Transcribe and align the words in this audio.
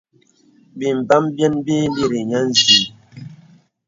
Bīmbām 0.79 1.25
biyə̀n 1.35 1.53
bì 1.65 1.75
ï 1.83 1.91
līri 1.97 2.21
niə 2.29 2.39
nzi. 2.49 2.79